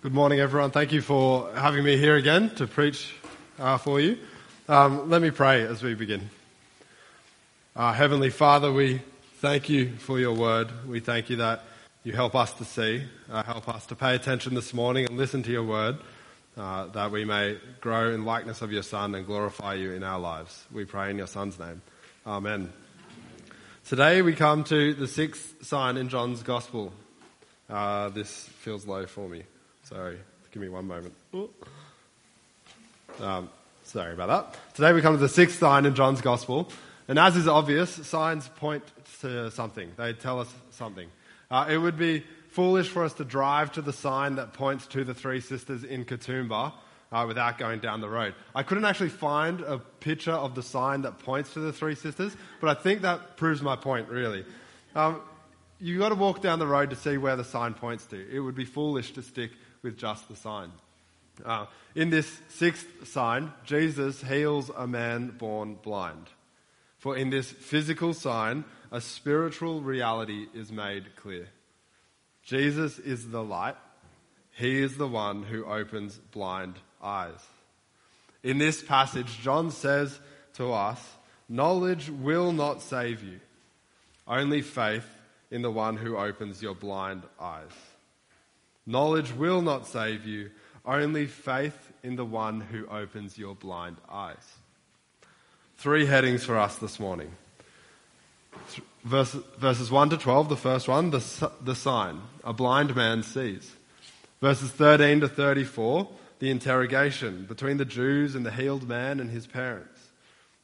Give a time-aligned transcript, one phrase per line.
[0.00, 0.70] Good morning, everyone.
[0.70, 3.12] Thank you for having me here again to preach
[3.58, 4.16] uh, for you.
[4.68, 6.30] Um, let me pray as we begin.
[7.74, 9.02] Uh, Heavenly Father, we
[9.38, 10.68] thank you for your word.
[10.86, 11.64] We thank you that
[12.04, 15.42] you help us to see, uh, help us to pay attention this morning and listen
[15.42, 15.96] to your word,
[16.56, 20.20] uh, that we may grow in likeness of your Son and glorify you in our
[20.20, 20.64] lives.
[20.70, 21.82] We pray in your Son's name.
[22.24, 22.72] Amen.
[23.84, 26.92] Today we come to the sixth sign in John's Gospel.
[27.68, 29.42] Uh, this feels low for me.
[29.88, 30.18] Sorry.
[30.50, 31.14] Give me one moment.
[33.20, 33.48] Um,
[33.84, 34.74] sorry about that.
[34.74, 36.70] Today we come to the sixth sign in John's Gospel.
[37.08, 38.84] And as is obvious, signs point
[39.22, 39.90] to something.
[39.96, 41.08] They tell us something.
[41.50, 45.04] Uh, it would be foolish for us to drive to the sign that points to
[45.04, 46.74] the three sisters in Katoomba
[47.10, 48.34] uh, without going down the road.
[48.54, 52.36] I couldn't actually find a picture of the sign that points to the three sisters,
[52.60, 54.44] but I think that proves my point, really.
[54.94, 55.22] Um,
[55.80, 58.30] you've got to walk down the road to see where the sign points to.
[58.30, 60.72] It would be foolish to stick with just the sign.
[61.44, 66.26] Uh, in this sixth sign, Jesus heals a man born blind.
[66.98, 71.48] For in this physical sign, a spiritual reality is made clear.
[72.42, 73.76] Jesus is the light.
[74.52, 77.38] He is the one who opens blind eyes.
[78.42, 80.18] In this passage, John says
[80.54, 81.00] to us,
[81.48, 83.38] knowledge will not save you.
[84.26, 85.06] Only faith
[85.50, 87.70] in the one who opens your blind eyes.
[88.88, 90.50] Knowledge will not save you,
[90.86, 94.54] only faith in the one who opens your blind eyes.
[95.76, 97.30] Three headings for us this morning.
[99.04, 102.22] Verse, verses 1 to 12, the first one, the, the sign.
[102.42, 103.70] A blind man sees.
[104.40, 106.08] Verses 13 to 34,
[106.38, 110.00] the interrogation between the Jews and the healed man and his parents.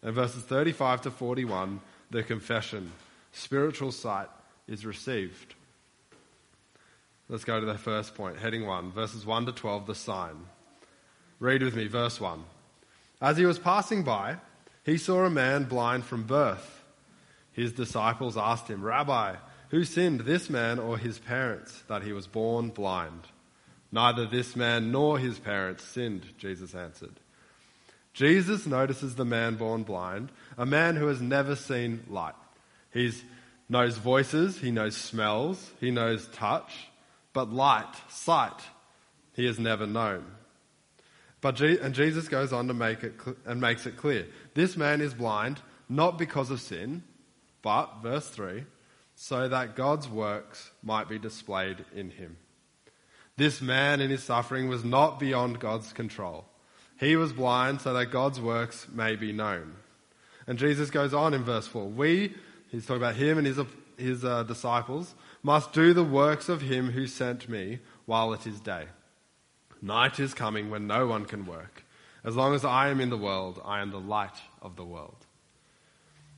[0.02, 1.78] And verses 35 to 41,
[2.10, 2.90] the confession.
[3.32, 4.28] Spiritual sight
[4.66, 5.54] is received.
[7.28, 10.46] Let's go to the first point, heading 1, verses 1 to 12, the sign.
[11.40, 12.44] Read with me, verse 1.
[13.22, 14.36] As he was passing by,
[14.84, 16.82] he saw a man blind from birth.
[17.52, 19.36] His disciples asked him, Rabbi,
[19.70, 23.22] who sinned, this man or his parents, that he was born blind?
[23.90, 27.20] Neither this man nor his parents sinned, Jesus answered.
[28.12, 32.34] Jesus notices the man born blind, a man who has never seen light.
[32.92, 33.12] He
[33.68, 36.88] knows voices, he knows smells, he knows touch,
[37.34, 38.62] but light, sight,
[39.34, 40.24] he has never known.
[41.42, 44.26] But and Jesus goes on to make it and makes it clear.
[44.54, 47.02] This man is blind not because of sin,
[47.60, 48.64] but verse 3,
[49.14, 52.38] so that God's works might be displayed in him.
[53.36, 56.46] This man in his suffering was not beyond God's control.
[56.98, 59.74] He was blind so that God's works may be known.
[60.46, 61.86] And Jesus goes on in verse 4.
[61.86, 62.34] We,
[62.70, 63.58] he's talking about him and his,
[63.98, 68.58] his uh, disciples, must do the works of him who sent me while it is
[68.58, 68.86] day.
[69.80, 71.84] Night is coming when no one can work.
[72.24, 75.26] As long as I am in the world, I am the light of the world.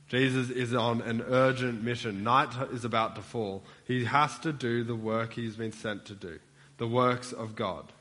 [0.09, 2.23] Jesus is on an urgent mission.
[2.23, 3.63] Night is about to fall.
[3.85, 6.39] He has to do the work he's been sent to do,
[6.77, 7.91] the works of God.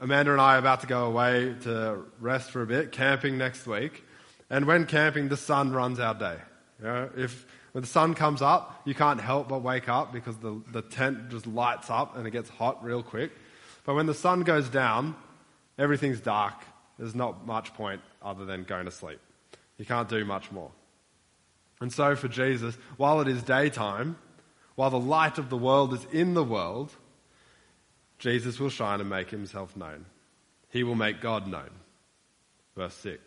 [0.00, 3.66] Amanda and I are about to go away to rest for a bit, camping next
[3.66, 4.02] week.
[4.50, 6.38] And when camping, the sun runs our day.
[6.80, 10.36] You know, if when the sun comes up, you can't help but wake up because
[10.36, 13.32] the, the tent just lights up and it gets hot real quick.
[13.84, 15.16] But when the sun goes down,
[15.76, 16.54] everything's dark.
[17.00, 19.18] There's not much point other than going to sleep.
[19.76, 20.70] You can't do much more.
[21.80, 24.18] And so for Jesus, while it is daytime,
[24.76, 26.92] while the light of the world is in the world,
[28.20, 30.06] Jesus will shine and make himself known.
[30.70, 31.70] He will make God known.
[32.76, 33.20] Verse 6.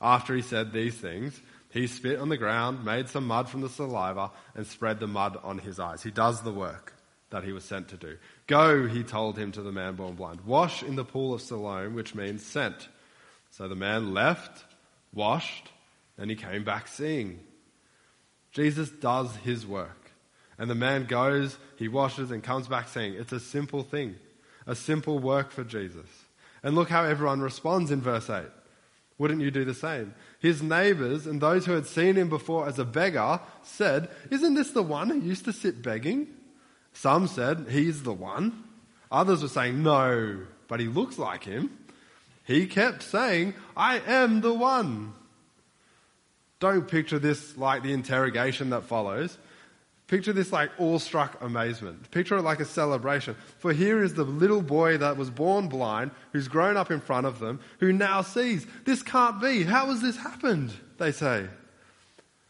[0.00, 1.40] After he said these things,
[1.70, 5.38] he spit on the ground, made some mud from the saliva, and spread the mud
[5.42, 6.02] on his eyes.
[6.02, 6.94] He does the work
[7.30, 8.16] that he was sent to do.
[8.46, 10.40] Go, he told him to the man born blind.
[10.42, 12.88] Wash in the pool of Siloam, which means sent.
[13.50, 14.64] So the man left,
[15.12, 15.70] washed,
[16.16, 17.40] and he came back seeing.
[18.52, 20.10] Jesus does his work.
[20.58, 23.14] And the man goes, he washes, and comes back seeing.
[23.14, 24.16] It's a simple thing,
[24.66, 26.08] a simple work for Jesus.
[26.62, 28.44] And look how everyone responds in verse 8.
[29.18, 30.14] Wouldn't you do the same?
[30.38, 34.70] His neighbors and those who had seen him before as a beggar said, Isn't this
[34.70, 36.28] the one who used to sit begging?
[36.92, 38.64] Some said, He's the one.
[39.10, 41.76] Others were saying, No, but he looks like him.
[42.44, 45.12] He kept saying, I am the one.
[46.60, 49.36] Don't picture this like the interrogation that follows.
[50.08, 52.10] Picture this like awestruck amazement.
[52.10, 53.36] Picture it like a celebration.
[53.58, 57.26] For here is the little boy that was born blind, who's grown up in front
[57.26, 58.66] of them, who now sees.
[58.86, 59.64] This can't be.
[59.64, 60.72] How has this happened?
[60.96, 61.46] They say.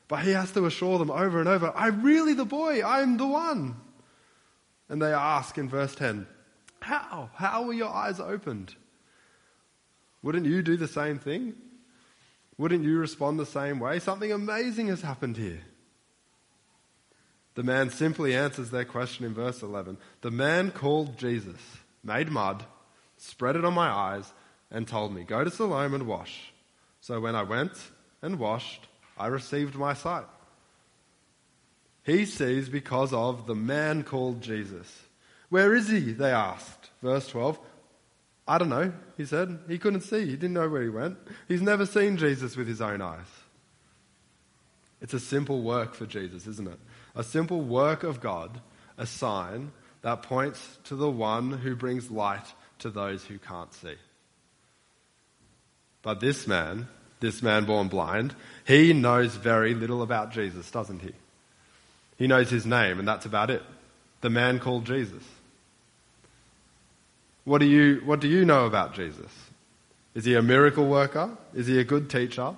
[0.06, 2.82] But he has to assure them over and over, I'm really the boy.
[2.82, 3.74] I'm the one.
[4.88, 6.28] And they ask in verse 10,
[6.80, 7.28] How?
[7.34, 8.76] How were your eyes opened?
[10.22, 11.54] Wouldn't you do the same thing?
[12.56, 13.98] Wouldn't you respond the same way?
[13.98, 15.60] Something amazing has happened here.
[17.58, 19.98] The man simply answers their question in verse 11.
[20.20, 21.58] The man called Jesus,
[22.04, 22.64] made mud,
[23.16, 24.32] spread it on my eyes,
[24.70, 26.52] and told me, Go to Siloam and wash.
[27.00, 27.72] So when I went
[28.22, 28.86] and washed,
[29.18, 30.26] I received my sight.
[32.04, 35.02] He sees because of the man called Jesus.
[35.48, 36.12] Where is he?
[36.12, 36.90] They asked.
[37.02, 37.58] Verse 12.
[38.46, 39.58] I don't know, he said.
[39.66, 40.26] He couldn't see.
[40.26, 41.18] He didn't know where he went.
[41.48, 43.26] He's never seen Jesus with his own eyes.
[45.00, 46.78] It's a simple work for Jesus, isn't it?
[47.18, 48.60] A simple work of God,
[48.96, 49.72] a sign
[50.02, 52.46] that points to the one who brings light
[52.78, 53.96] to those who can't see.
[56.02, 56.86] But this man,
[57.18, 61.12] this man born blind, he knows very little about Jesus, doesn't he?
[62.18, 63.62] He knows his name, and that's about it.
[64.20, 65.24] The man called Jesus.
[67.44, 69.32] What do you, what do you know about Jesus?
[70.14, 71.36] Is he a miracle worker?
[71.52, 72.56] Is he a good teacher?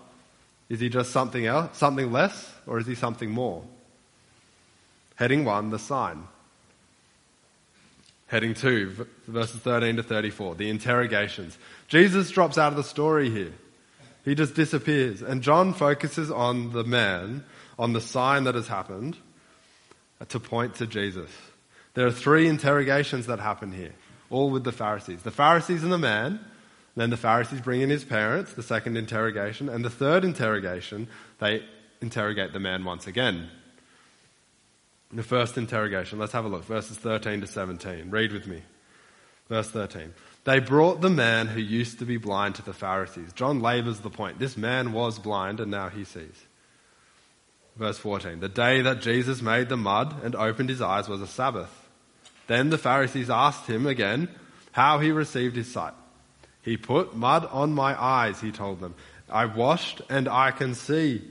[0.68, 3.64] Is he just something else, something less, or is he something more?
[5.20, 6.26] Heading 1, the sign.
[8.28, 11.58] Heading 2, verses 13 to 34, the interrogations.
[11.88, 13.52] Jesus drops out of the story here.
[14.24, 15.20] He just disappears.
[15.20, 17.44] And John focuses on the man,
[17.78, 19.18] on the sign that has happened,
[20.22, 21.28] uh, to point to Jesus.
[21.92, 23.92] There are three interrogations that happen here,
[24.30, 25.20] all with the Pharisees.
[25.20, 26.40] The Pharisees and the man,
[26.96, 31.08] then the Pharisees bring in his parents, the second interrogation, and the third interrogation,
[31.40, 31.62] they
[32.00, 33.50] interrogate the man once again.
[35.12, 36.18] The first interrogation.
[36.18, 36.64] Let's have a look.
[36.64, 38.10] Verses 13 to 17.
[38.10, 38.62] Read with me.
[39.48, 40.14] Verse 13.
[40.44, 43.32] They brought the man who used to be blind to the Pharisees.
[43.32, 44.38] John labors the point.
[44.38, 46.46] This man was blind and now he sees.
[47.76, 48.40] Verse 14.
[48.40, 51.88] The day that Jesus made the mud and opened his eyes was a Sabbath.
[52.46, 54.28] Then the Pharisees asked him again
[54.72, 55.94] how he received his sight.
[56.62, 58.94] He put mud on my eyes, he told them.
[59.28, 61.22] I washed and I can see.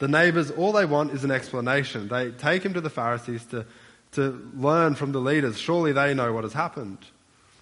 [0.00, 2.08] The neighbors, all they want is an explanation.
[2.08, 3.66] They take him to the Pharisees to,
[4.12, 5.58] to learn from the leaders.
[5.58, 6.98] Surely they know what has happened.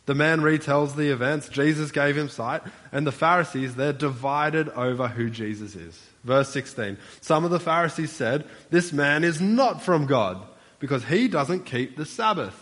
[0.07, 1.49] The man retells the events.
[1.49, 2.63] Jesus gave him sight.
[2.93, 6.01] And the Pharisees, they're divided over who Jesus is.
[6.23, 6.97] Verse 16.
[7.21, 10.41] Some of the Pharisees said, This man is not from God
[10.79, 12.55] because he doesn't keep the Sabbath.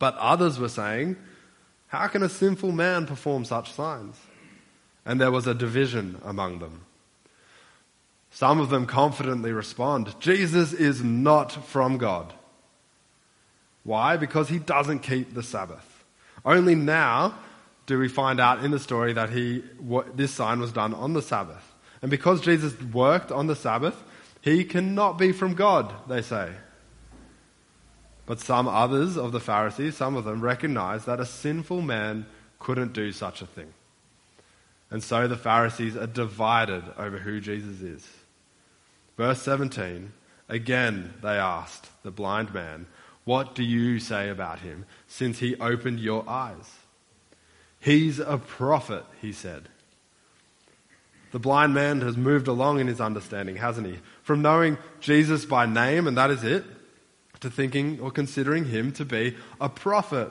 [0.00, 1.16] But others were saying,
[1.86, 4.16] How can a sinful man perform such signs?
[5.06, 6.84] And there was a division among them.
[8.34, 12.34] Some of them confidently respond, Jesus is not from God.
[13.84, 14.16] Why?
[14.16, 16.04] Because he doesn't keep the Sabbath.
[16.44, 17.38] Only now
[17.86, 19.62] do we find out in the story that he,
[20.16, 21.74] this sign was done on the Sabbath.
[22.02, 24.02] And because Jesus worked on the Sabbath,
[24.40, 26.50] he cannot be from God, they say.
[28.26, 32.26] But some others of the Pharisees, some of them, recognize that a sinful man
[32.58, 33.72] couldn't do such a thing.
[34.90, 38.08] And so the Pharisees are divided over who Jesus is.
[39.16, 40.12] Verse 17
[40.48, 42.86] Again they asked the blind man,
[43.24, 46.70] What do you say about him, since he opened your eyes?
[47.80, 49.68] He's a prophet, he said.
[51.32, 53.98] The blind man has moved along in his understanding, hasn't he?
[54.22, 56.64] From knowing Jesus by name, and that is it,
[57.40, 60.30] to thinking or considering him to be a prophet.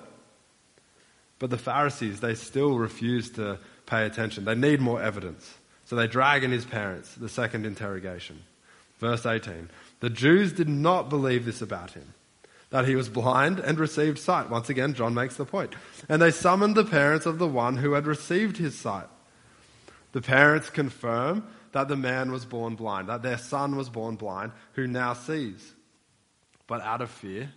[1.40, 4.46] But the Pharisees, they still refuse to pay attention.
[4.46, 5.54] They need more evidence.
[5.86, 8.42] So they drag in his parents, the second interrogation.
[9.04, 9.70] Verse 18.
[10.00, 12.14] The Jews did not believe this about him,
[12.70, 14.50] that he was blind and received sight.
[14.50, 15.76] Once again, John makes the point.
[16.08, 19.08] And they summoned the parents of the one who had received his sight.
[20.14, 24.54] The parents confirm that the man was born blind, that their son was born blind,
[24.72, 25.74] who now sees.
[26.66, 27.52] But out of fear,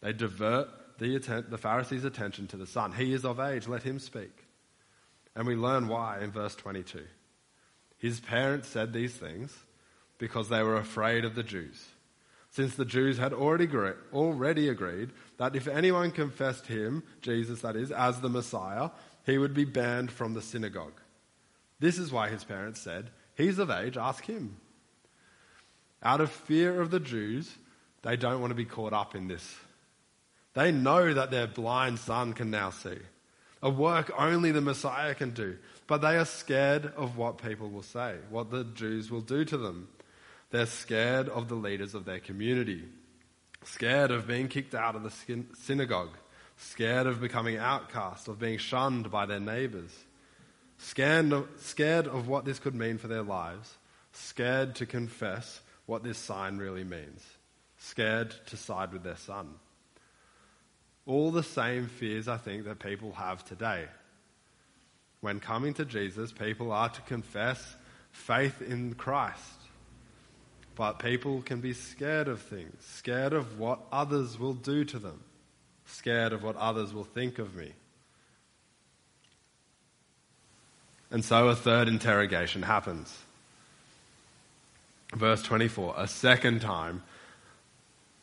[0.00, 0.66] they divert
[0.98, 2.90] the, atten- the Pharisees' attention to the son.
[2.90, 4.46] He is of age, let him speak.
[5.36, 7.04] And we learn why in verse 22.
[7.98, 9.56] His parents said these things
[10.18, 11.86] because they were afraid of the Jews.
[12.50, 13.68] Since the Jews had already,
[14.12, 18.90] already agreed that if anyone confessed him, Jesus that is, as the Messiah,
[19.24, 21.00] he would be banned from the synagogue.
[21.78, 24.56] This is why his parents said, He's of age, ask him.
[26.02, 27.54] Out of fear of the Jews,
[28.02, 29.56] they don't want to be caught up in this.
[30.54, 32.98] They know that their blind son can now see,
[33.62, 37.82] a work only the Messiah can do, but they are scared of what people will
[37.82, 39.88] say, what the Jews will do to them.
[40.50, 42.84] They're scared of the leaders of their community,
[43.64, 46.16] scared of being kicked out of the synagogue,
[46.56, 49.92] scared of becoming outcast, of being shunned by their neighbors,
[50.78, 53.76] scared of, scared of what this could mean for their lives,
[54.12, 57.24] scared to confess what this sign really means,
[57.76, 59.54] scared to side with their son.
[61.08, 63.86] all the same fears, I think, that people have today.
[65.20, 67.76] When coming to Jesus, people are to confess
[68.12, 69.57] faith in Christ.
[70.78, 75.24] But people can be scared of things, scared of what others will do to them,
[75.86, 77.72] scared of what others will think of me.
[81.10, 83.18] And so a third interrogation happens.
[85.12, 87.02] Verse 24 A second time,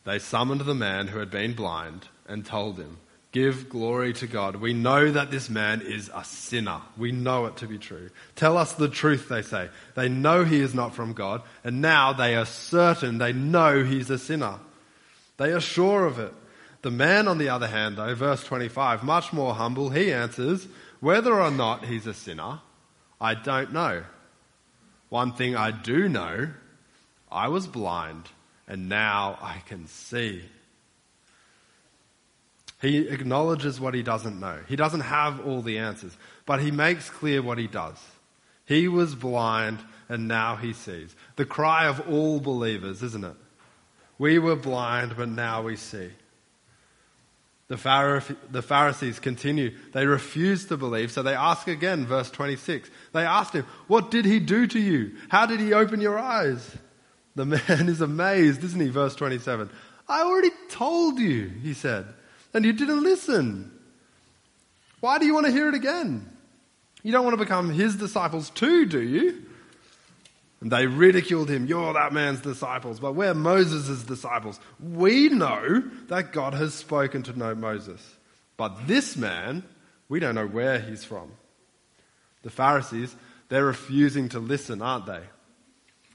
[0.04, 2.96] they summoned the man who had been blind and told him,
[3.36, 4.56] Give glory to God.
[4.56, 6.80] We know that this man is a sinner.
[6.96, 8.08] We know it to be true.
[8.34, 9.68] Tell us the truth, they say.
[9.94, 14.08] They know he is not from God, and now they are certain they know he's
[14.08, 14.54] a sinner.
[15.36, 16.32] They are sure of it.
[16.80, 20.66] The man, on the other hand, though, verse 25, much more humble, he answers,
[21.00, 22.60] Whether or not he's a sinner,
[23.20, 24.04] I don't know.
[25.10, 26.54] One thing I do know
[27.30, 28.30] I was blind,
[28.66, 30.42] and now I can see.
[32.80, 34.58] He acknowledges what he doesn't know.
[34.68, 37.98] He doesn't have all the answers, but he makes clear what he does.
[38.66, 39.78] He was blind
[40.08, 41.14] and now he sees.
[41.36, 43.36] The cry of all believers, isn't it?
[44.18, 46.10] We were blind, but now we see.
[47.68, 47.76] The,
[48.62, 49.76] Pharisees continue.
[49.92, 52.88] They refuse to believe, so they ask again, verse 26.
[53.12, 55.16] They asked him, What did he do to you?
[55.28, 56.76] How did he open your eyes?
[57.34, 58.88] The man is amazed, isn't he?
[58.88, 59.68] Verse 27.
[60.08, 62.06] I already told you, he said
[62.56, 63.70] and you didn't listen.
[65.00, 66.26] Why do you want to hear it again?
[67.02, 69.44] You don't want to become his disciples too, do you?
[70.62, 71.66] And they ridiculed him.
[71.66, 74.58] You're that man's disciples, but we're Moses' disciples.
[74.80, 78.00] We know that God has spoken to know Moses.
[78.56, 79.62] But this man,
[80.08, 81.32] we don't know where he's from.
[82.42, 83.14] The Pharisees,
[83.50, 85.22] they're refusing to listen, aren't they?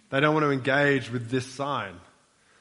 [0.10, 1.94] They don't want to engage with this sign.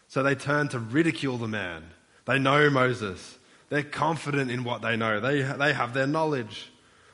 [0.08, 1.82] So they turn to ridicule the man.
[2.26, 3.38] They know Moses.
[3.70, 5.20] They're confident in what they know.
[5.20, 6.70] They, they have their knowledge.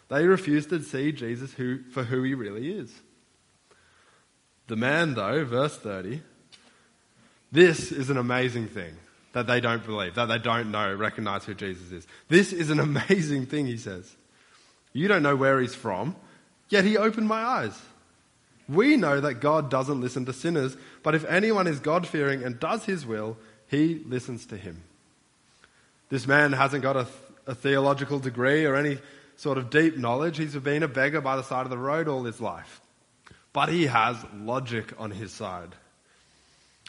[0.08, 2.92] They refuse to see Jesus who, for who he really is.
[4.66, 6.22] The man, though, verse 30,
[7.52, 8.96] this is an amazing thing
[9.32, 12.06] that they don't believe, that they don't know, recognize who Jesus is.
[12.28, 14.16] This is an amazing thing, he says.
[14.92, 16.16] You don't know where he's from,
[16.70, 17.78] yet he opened my eyes.
[18.66, 22.58] We know that God doesn't listen to sinners, but if anyone is God fearing and
[22.58, 23.36] does his will,
[23.68, 24.82] he listens to him.
[26.08, 27.06] This man hasn't got a,
[27.46, 28.98] a theological degree or any
[29.36, 30.38] sort of deep knowledge.
[30.38, 32.80] He's been a beggar by the side of the road all his life.
[33.52, 35.74] But he has logic on his side.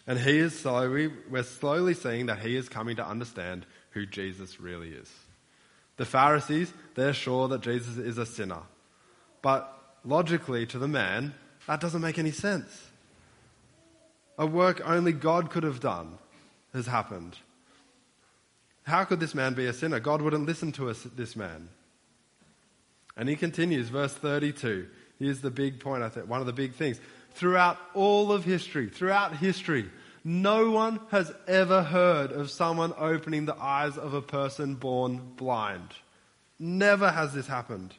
[0.05, 4.59] And he is slowly, we're slowly seeing that he is coming to understand who Jesus
[4.59, 5.12] really is.
[5.97, 8.62] The Pharisees, they're sure that Jesus is a sinner.
[9.41, 9.74] But
[10.05, 11.33] logically, to the man,
[11.67, 12.88] that doesn't make any sense.
[14.38, 16.17] A work only God could have done
[16.74, 17.38] has happened.
[18.88, 20.00] How could this man be a sinner?
[20.00, 21.67] God wouldn't listen to us, this man.
[23.17, 24.88] And he continues, verse 32.
[25.20, 26.98] Here's the big point, I think, one of the big things.
[27.34, 29.89] Throughout all of history, throughout history,
[30.24, 35.89] no one has ever heard of someone opening the eyes of a person born blind.
[36.58, 37.94] Never has this happened.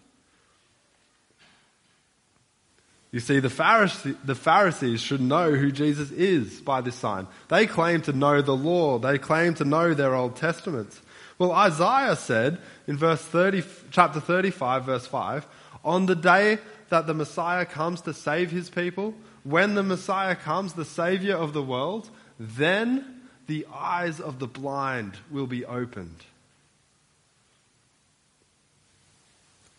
[3.10, 7.26] You see, the, Pharisee, the Pharisees should know who Jesus is by this sign.
[7.48, 8.98] They claim to know the law.
[8.98, 11.00] They claim to know their Old Testaments.
[11.38, 15.46] Well, Isaiah said in verse 30, chapter 35, verse 5,
[15.84, 16.58] on the day
[16.90, 21.54] that the Messiah comes to save his people, when the Messiah comes, the Savior of
[21.54, 26.24] the world, then the eyes of the blind will be opened.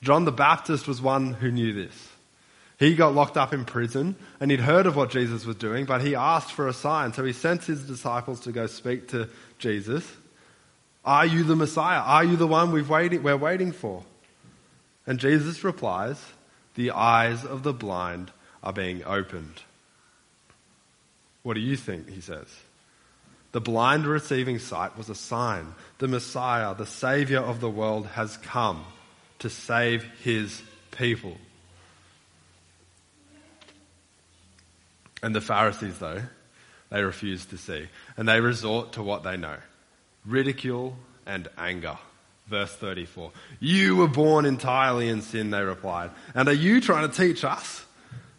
[0.02, 2.09] John the Baptist was one who knew this.
[2.80, 6.02] He got locked up in prison and he'd heard of what Jesus was doing, but
[6.02, 7.12] he asked for a sign.
[7.12, 10.10] So he sent his disciples to go speak to Jesus.
[11.04, 12.00] Are you the Messiah?
[12.00, 14.04] Are you the one we've waiting, we're waiting for?
[15.06, 16.24] And Jesus replies,
[16.76, 18.32] The eyes of the blind
[18.64, 19.62] are being opened.
[21.44, 22.10] What do you think?
[22.10, 22.48] He says.
[23.52, 25.74] The blind receiving sight was a sign.
[25.98, 28.86] The Messiah, the Savior of the world, has come
[29.40, 31.36] to save his people.
[35.22, 36.22] And the Pharisees, though,
[36.90, 37.88] they refuse to see.
[38.18, 39.58] And they resort to what they know
[40.26, 40.96] ridicule
[41.26, 41.98] and anger.
[42.48, 43.32] Verse 34.
[43.60, 46.12] You were born entirely in sin, they replied.
[46.34, 47.86] And are you trying to teach us?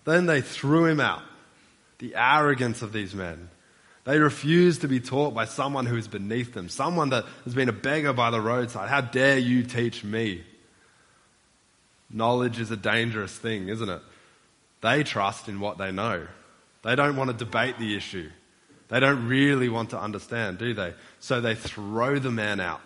[0.04, 1.22] Then they threw him out.
[1.98, 3.50] The arrogance of these men.
[4.04, 7.68] They refuse to be taught by someone who is beneath them, someone that has been
[7.68, 8.88] a beggar by the roadside.
[8.88, 10.42] How dare you teach me?
[12.10, 14.02] Knowledge is a dangerous thing, isn't it?
[14.80, 16.26] They trust in what they know.
[16.82, 18.30] They don't want to debate the issue.
[18.88, 20.94] They don't really want to understand, do they?
[21.20, 22.80] So they throw the man out.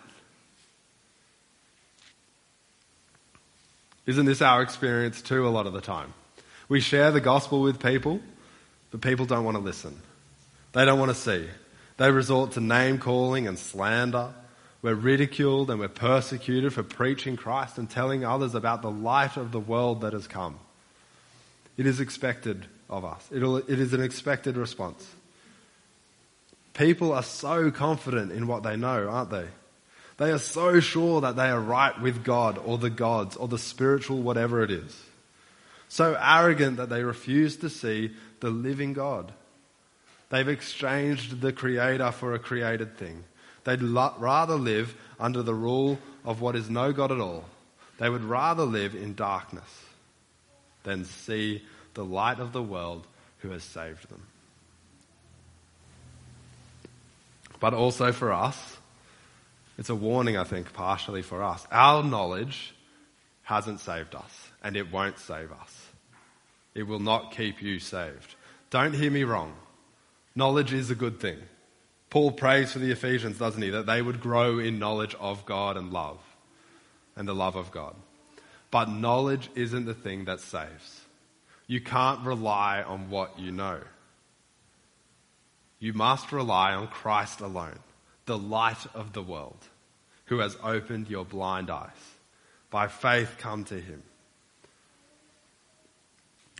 [4.05, 6.13] Isn't this our experience too, a lot of the time?
[6.69, 8.19] We share the gospel with people,
[8.91, 9.99] but people don't want to listen.
[10.73, 11.47] They don't want to see.
[11.97, 14.33] They resort to name calling and slander.
[14.81, 19.51] We're ridiculed and we're persecuted for preaching Christ and telling others about the light of
[19.51, 20.59] the world that has come.
[21.77, 23.27] It is expected of us.
[23.31, 25.07] It'll, it is an expected response.
[26.73, 29.47] People are so confident in what they know, aren't they?
[30.17, 33.57] They are so sure that they are right with God or the gods or the
[33.57, 34.97] spiritual whatever it is.
[35.89, 39.33] So arrogant that they refuse to see the living God.
[40.29, 43.23] They've exchanged the creator for a created thing.
[43.63, 47.45] They'd rather live under the rule of what is no God at all.
[47.97, 49.84] They would rather live in darkness
[50.85, 51.61] than see
[51.93, 53.05] the light of the world
[53.39, 54.23] who has saved them.
[57.59, 58.77] But also for us,
[59.77, 61.65] it's a warning, I think, partially for us.
[61.71, 62.73] Our knowledge
[63.43, 65.87] hasn't saved us, and it won't save us.
[66.73, 68.35] It will not keep you saved.
[68.69, 69.53] Don't hear me wrong.
[70.35, 71.37] Knowledge is a good thing.
[72.09, 75.77] Paul prays for the Ephesians, doesn't he, that they would grow in knowledge of God
[75.77, 76.19] and love,
[77.15, 77.95] and the love of God.
[78.75, 80.99] But knowledge isn't the thing that saves.
[81.65, 83.79] You can't rely on what you know.
[85.79, 87.79] You must rely on Christ alone
[88.25, 89.59] the light of the world,
[90.25, 91.89] who has opened your blind eyes.
[92.69, 94.03] By faith, come to him.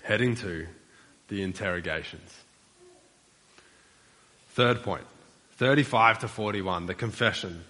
[0.02, 0.68] Heading to
[1.28, 2.34] the interrogations.
[4.52, 5.04] Third point
[5.58, 7.66] 35 to 41, the confession.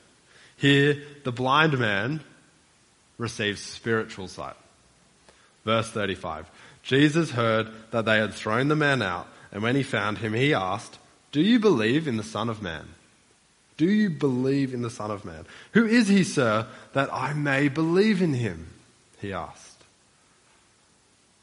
[0.56, 2.22] Here, the blind man
[3.18, 4.56] receives spiritual sight.
[5.64, 6.50] Verse 35
[6.84, 10.54] Jesus heard that they had thrown the man out, and when he found him, he
[10.54, 11.00] asked,
[11.32, 12.86] Do you believe in the Son of Man?
[13.78, 15.46] Do you believe in the Son of Man?
[15.74, 18.68] Who is he, sir, that I may believe in him?
[19.20, 19.76] He asked.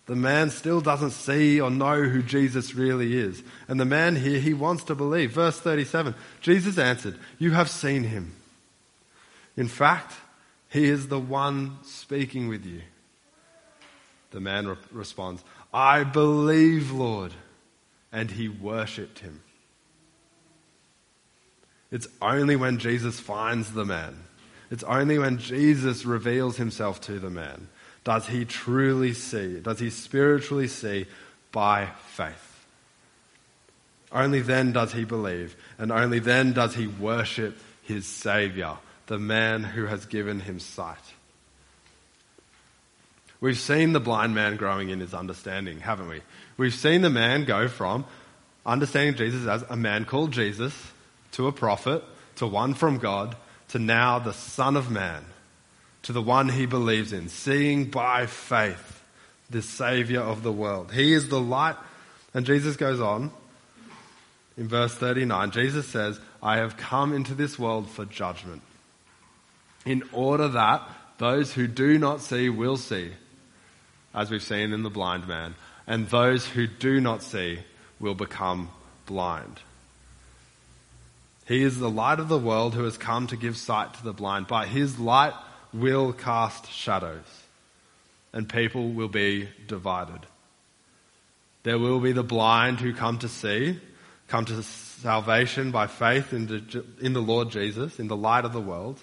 [0.06, 3.42] The man still doesn't see or know who Jesus really is.
[3.68, 5.32] And the man here, he wants to believe.
[5.32, 8.34] Verse 37 Jesus answered, You have seen him.
[9.56, 10.12] In fact,
[10.72, 12.80] he is the one speaking with you.
[14.30, 17.32] The man re- responds, I believe, Lord.
[18.10, 19.42] And he worshipped him.
[21.90, 24.16] It's only when Jesus finds the man,
[24.70, 27.68] it's only when Jesus reveals himself to the man,
[28.02, 31.06] does he truly see, does he spiritually see
[31.52, 32.66] by faith.
[34.10, 38.76] Only then does he believe, and only then does he worship his Savior,
[39.06, 40.96] the man who has given him sight.
[43.40, 46.20] We've seen the blind man growing in his understanding, haven't we?
[46.56, 48.04] We've seen the man go from
[48.64, 50.74] understanding Jesus as a man called Jesus
[51.32, 52.04] to a prophet,
[52.36, 53.36] to one from God,
[53.68, 55.24] to now the Son of Man,
[56.02, 59.02] to the one he believes in, seeing by faith
[59.50, 60.92] the Savior of the world.
[60.92, 61.76] He is the light.
[62.34, 63.30] And Jesus goes on
[64.56, 65.50] in verse 39.
[65.50, 68.62] Jesus says, I have come into this world for judgment,
[69.84, 70.82] in order that
[71.18, 73.12] those who do not see will see,
[74.14, 75.54] as we've seen in the blind man,
[75.86, 77.58] and those who do not see
[78.00, 78.70] will become
[79.06, 79.60] blind.
[81.46, 84.12] He is the light of the world who has come to give sight to the
[84.12, 84.46] blind.
[84.46, 85.34] By his light
[85.72, 87.24] will cast shadows,
[88.32, 90.20] and people will be divided.
[91.64, 93.78] There will be the blind who come to see,
[94.28, 98.52] come to salvation by faith in the, in the Lord Jesus, in the light of
[98.52, 99.00] the world.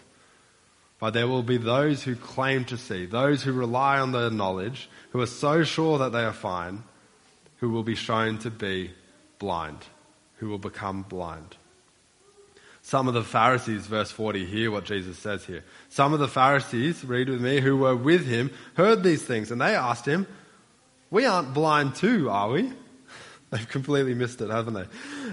[0.99, 4.89] But there will be those who claim to see, those who rely on their knowledge,
[5.11, 6.83] who are so sure that they are fine,
[7.57, 8.91] who will be shown to be
[9.39, 9.79] blind,
[10.37, 11.55] who will become blind.
[12.81, 15.63] Some of the Pharisees, verse 40, hear what Jesus says here.
[15.89, 19.61] Some of the Pharisees, read with me, who were with him, heard these things, and
[19.61, 20.27] they asked him,
[21.11, 22.73] We aren't blind too, are we?
[23.51, 24.85] They've completely missed it, haven't they?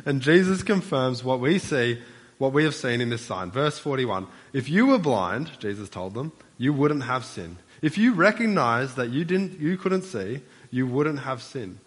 [0.05, 2.03] And Jesus confirms what we see,
[2.39, 3.51] what we have seen in this sign.
[3.51, 7.59] Verse 41 If you were blind, Jesus told them, you wouldn't have sin.
[7.83, 11.79] If you recognized that you, didn't, you couldn't see, you wouldn't have sin.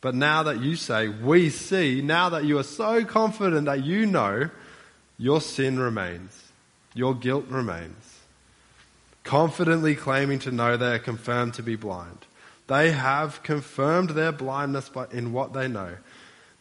[0.00, 4.06] But now that you say, we see, now that you are so confident that you
[4.06, 4.50] know,
[5.16, 6.50] your sin remains.
[6.94, 8.20] Your guilt remains.
[9.22, 12.26] Confidently claiming to know they are confirmed to be blind.
[12.66, 15.96] They have confirmed their blindness in what they know.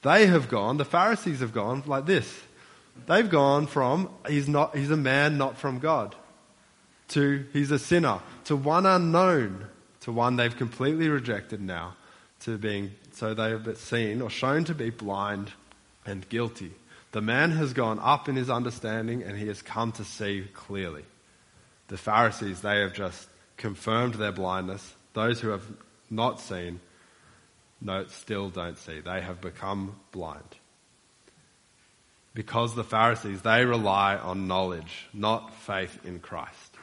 [0.03, 2.43] They have gone, the Pharisees have gone like this.
[3.07, 6.15] They've gone from he's not he's a man not from God
[7.09, 9.65] to he's a sinner to one unknown
[10.01, 11.95] to one they've completely rejected now
[12.41, 15.51] to being so they have been seen or shown to be blind
[16.05, 16.71] and guilty.
[17.11, 21.03] The man has gone up in his understanding and he has come to see clearly.
[21.89, 23.27] The Pharisees, they have just
[23.57, 24.95] confirmed their blindness.
[25.13, 25.65] Those who have
[26.09, 26.79] not seen,
[27.81, 29.01] no, still don't see.
[29.01, 30.55] They have become blind.
[32.33, 36.77] Because the Pharisees, they rely on knowledge, not faith in Christ.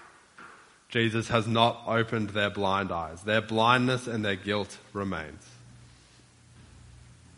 [0.89, 3.23] Jesus has not opened their blind eyes.
[3.23, 5.47] Their blindness and their guilt remains.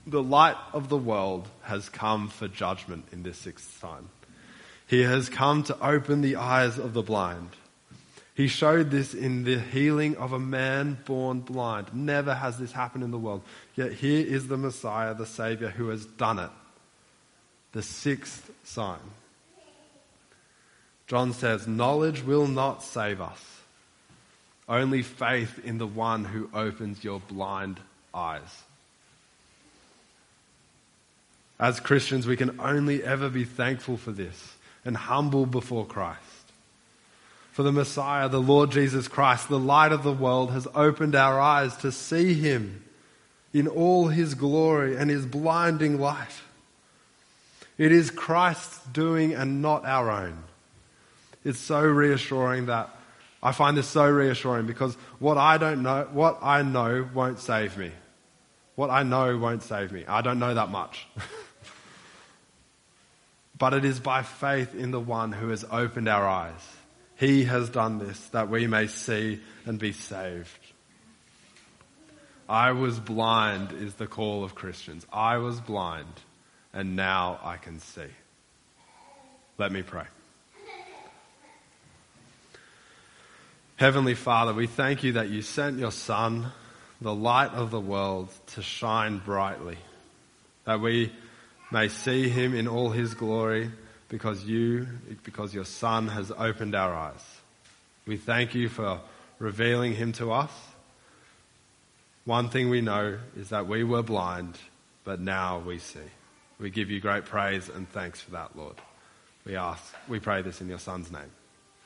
[0.06, 4.08] The light of the world has come for judgment in this sixth sign.
[4.86, 7.50] He has come to open the eyes of the blind.
[8.34, 11.92] He showed this in the healing of a man born blind.
[11.92, 13.42] Never has this happened in the world.
[13.74, 16.50] Yet here is the Messiah, the Savior, who has done it.
[17.72, 18.98] The sixth sign.
[21.06, 23.44] John says, Knowledge will not save us.
[24.68, 27.80] Only faith in the one who opens your blind
[28.14, 28.62] eyes.
[31.58, 34.54] As Christians, we can only ever be thankful for this
[34.84, 36.20] and humble before Christ.
[37.52, 41.38] For the Messiah, the Lord Jesus Christ, the light of the world, has opened our
[41.38, 42.84] eyes to see him
[43.52, 46.30] in all his glory and his blinding light.
[47.80, 50.36] It is Christ's doing and not our own.
[51.46, 52.94] It's so reassuring that
[53.42, 57.78] I find this so reassuring because what I don't know, what I know won't save
[57.78, 57.90] me.
[58.74, 60.04] What I know won't save me.
[60.06, 61.06] I don't know that much.
[63.58, 66.60] but it is by faith in the one who has opened our eyes
[67.16, 70.50] he has done this that we may see and be saved.
[72.46, 75.06] I was blind is the call of Christians.
[75.10, 76.12] I was blind
[76.72, 78.06] and now I can see.
[79.58, 80.04] Let me pray.
[83.76, 86.52] Heavenly Father, we thank you that you sent your Son,
[87.00, 89.78] the light of the world, to shine brightly,
[90.64, 91.10] that we
[91.72, 93.70] may see him in all his glory
[94.10, 94.86] because you,
[95.24, 97.24] because your Son has opened our eyes.
[98.06, 99.00] We thank you for
[99.38, 100.52] revealing him to us.
[102.26, 104.58] One thing we know is that we were blind,
[105.04, 106.00] but now we see.
[106.60, 108.76] We give you great praise and thanks for that, Lord.
[109.46, 111.30] We ask, we pray this in your Son's name.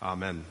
[0.03, 0.45] Amen.